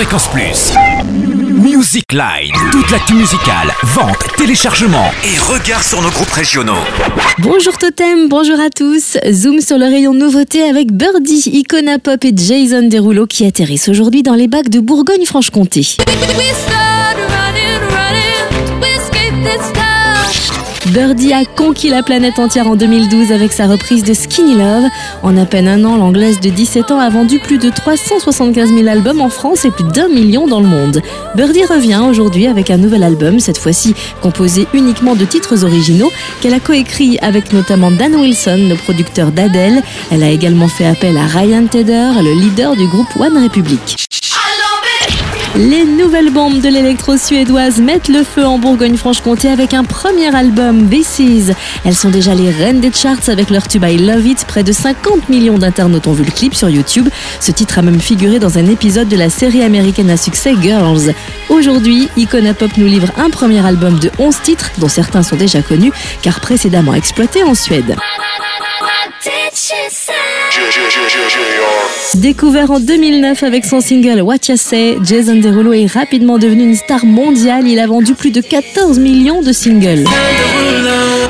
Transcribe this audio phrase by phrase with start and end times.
[0.00, 0.72] Fréquence Plus.
[1.62, 2.54] Music Line.
[2.72, 6.80] Toute l'actu musicale, vente, téléchargement et regard sur nos groupes régionaux.
[7.36, 9.18] Bonjour Totem, bonjour à tous.
[9.30, 14.22] Zoom sur le rayon nouveauté avec Birdie, Icona Pop et Jason Derulo qui atterrissent aujourd'hui
[14.22, 15.98] dans les bacs de Bourgogne-Franche-Comté.
[20.92, 24.88] Birdie a conquis la planète entière en 2012 avec sa reprise de Skinny Love.
[25.22, 28.88] En à peine un an, l'anglaise de 17 ans a vendu plus de 375 000
[28.88, 31.00] albums en France et plus d'un million dans le monde.
[31.36, 36.10] Birdie revient aujourd'hui avec un nouvel album, cette fois-ci composé uniquement de titres originaux,
[36.40, 39.82] qu'elle a coécrit avec notamment Dan Wilson, le producteur d'Adele.
[40.10, 43.96] Elle a également fait appel à Ryan Tedder, le leader du groupe One Republic.
[45.60, 50.88] Les nouvelles bombes de l'électro suédoise mettent le feu en Bourgogne-Franche-Comté avec un premier album,
[50.88, 51.52] This Is.
[51.84, 54.46] Elles sont déjà les reines des charts avec leur tube I Love It.
[54.46, 57.10] Près de 50 millions d'internautes ont vu le clip sur YouTube.
[57.40, 61.12] Ce titre a même figuré dans un épisode de la série américaine à succès Girls.
[61.50, 65.60] Aujourd'hui, Icona Pop nous livre un premier album de 11 titres, dont certains sont déjà
[65.60, 65.92] connus,
[66.22, 67.96] car précédemment exploités en Suède.
[72.14, 76.74] Découvert en 2009 avec son single What You Say, Jason Derulo est rapidement devenu une
[76.74, 77.68] star mondiale.
[77.68, 80.04] Il a vendu plus de 14 millions de singles.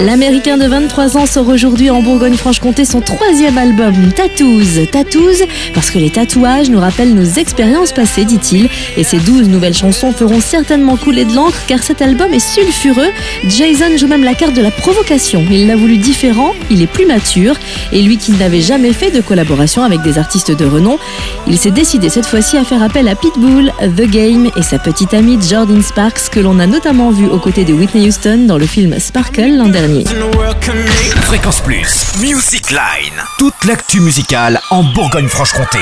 [0.00, 4.86] L'américain de 23 ans sort aujourd'hui en Bourgogne-Franche-Comté son troisième album, Tattoos.
[4.90, 8.70] Tattoos, parce que les tatouages nous rappellent nos expériences passées, dit-il.
[8.96, 13.10] Et ces 12 nouvelles chansons feront certainement couler de l'encre car cet album est sulfureux.
[13.46, 15.44] Jason joue même la carte de la provocation.
[15.50, 17.56] Il l'a voulu différent, il est plus mature.
[17.92, 20.98] Et lui qui n'avait jamais fait de collaboration avec des artistes de renom,
[21.46, 25.14] il s'est décidé cette fois-ci à faire appel à Pitbull, The Game et sa petite
[25.14, 28.66] amie Jordan Sparks que l'on a notamment vu aux côtés de Whitney Houston dans le
[28.66, 30.04] film Sparkle l'an dernier.
[31.22, 32.06] Fréquence Plus.
[32.20, 33.22] Music Line.
[33.38, 35.80] Toute l'actu musicale en Bourgogne-Franche-Comté.